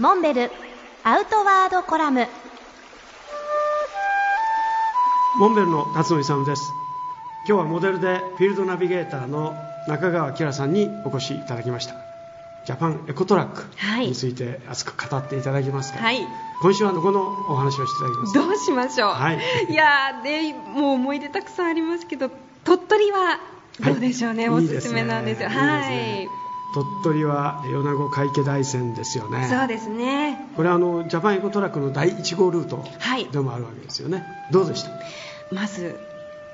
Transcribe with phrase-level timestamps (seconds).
[0.00, 0.50] モンベル
[1.04, 2.26] アウトワードコラム。
[5.38, 6.62] モンベルの辰野勇です。
[7.46, 9.54] 今日はモデルでフィールドナビゲーターの
[9.86, 11.94] 中川明さんにお越しいただきました。
[12.66, 13.62] ジャパンエコトラック
[14.00, 16.26] について熱く語っていただきますが、はい、
[16.60, 19.38] 今週はどこのお話をしていただきますどうしましょう、はい、
[19.68, 22.30] いやでもう思い出たくさんありますけど
[22.64, 23.38] 鳥取は
[23.80, 26.26] どうでしょうね、はい、おすすめなんですよはい、
[26.74, 29.46] 鳥取は米子海家大山ですよね。
[29.48, 30.48] そうですね。
[30.56, 32.84] これはあのジャパンエコトラックの第1号ルート
[33.30, 34.90] でもあるわけですよね、はい、どうでした？
[35.54, 35.96] まず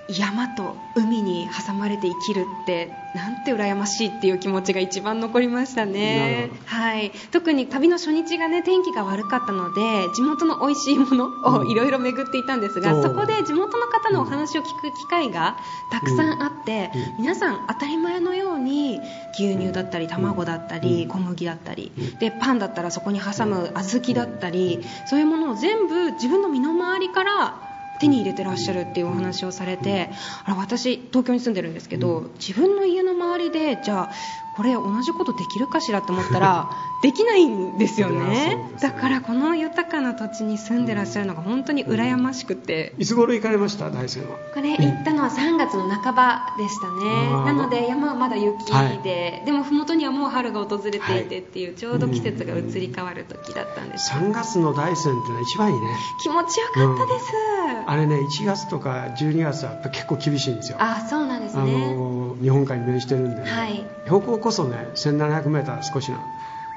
[0.09, 9.80] 山と海に挟まれて生きるってなんて羨ましいっていう気持ちが一番残りましたね、はい、特に旅の初日がね天気が悪かったので
[10.14, 11.26] 地元の美味しいもの
[11.59, 13.00] をいろいろ巡っていたんですが、う。
[13.00, 15.56] ん、そこで地元の方のお話を聞く機会が
[15.90, 17.01] たくさんあって、うん。
[17.01, 19.01] うん、皆さん当たり前のように
[19.34, 27.70] 牛乳だったり卵だったり小麦だったりでパンだったらそこに挟む小豆だったりそういうものを全部自分の身の回りから
[28.01, 30.10] 手に入れてらっしゃるっていうお話をされて
[30.45, 34.10] あ私、東京に住んでるんですけど自分の家の周りでじゃあ
[34.56, 36.71] これ同じことできるかしらと思ったら
[37.02, 38.59] できないんですよね。
[38.80, 43.90] だからこの豊かな土地に住んでらっしゃるのが本当に羨ましくて、いつ頃行かれました？
[43.90, 44.38] 大山は。
[44.52, 47.30] これ行ったのは3月の半ばでしたね。
[47.30, 49.01] なので山はまだ雪で、はい、
[49.46, 54.12] でも麓にはもう春が訪れていてっていう、ちょうど季節が移り変わる時だったんです。
[54.12, 55.87] 3月の大山ってのは一番いいね。
[56.23, 60.76] 気持ちよかったです、うん、あれね1月とか12月は結構厳しいんですよ。
[60.80, 61.62] あそうなんですね。
[61.62, 66.19] あの日本海に面してるんで、ね、はい、標高こそね 1700m 少しな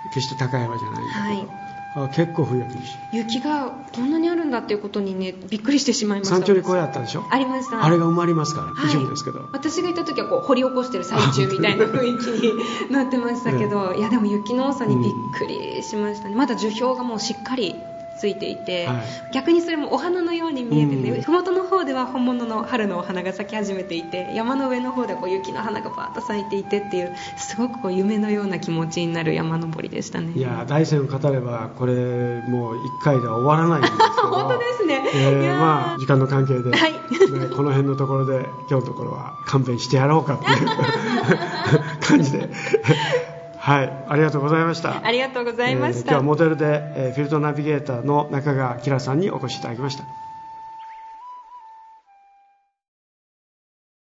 [0.09, 3.17] 決して高い山じゃないんだけど、はい、結構冬は厳しい。
[3.17, 6.35] 雪がこんなにあるんだっていうことにねびっくりしてしまいました。
[6.35, 7.23] 山頂に小屋あったでしょ？
[7.29, 7.83] ありました。
[7.83, 9.47] あれが埋まりますから、はい、一部ですけど。
[9.51, 12.27] 私がいた時はこう掘り起こしてる最中みたいな雰囲気
[12.87, 17.75] になってましたけど、 いやでも雪の多さにびっくりしましたね、まだ樹氷がもうしっかり
[18.17, 30.33] ついていて、はい、逆にそれもお花のように見えてて、ふもとの方では本物の春のお花が咲き始めていて山の上の方ではこう雪の花がバーッと咲いていてっていうすごくこう夢のような気持ちになる山登りでしたね。
[30.35, 31.93] いや大山を語ればこれ
[32.47, 34.03] もう1回では終わらないんですけど。
[34.33, 36.99] 本当ですね、えー、まあ時間の関係で、はい、ね、
[37.55, 40.67] この辺のところで今日のところは勘弁してやろうかっていう
[42.01, 42.49] 感じで
[43.63, 45.05] はい、ありがとうございました。
[45.05, 45.99] ありがとうございました。
[45.99, 46.65] えー、今日はモデルで、
[46.97, 50.03] えー、フィールドナビゲーターの中川明さんにお越しいただきました。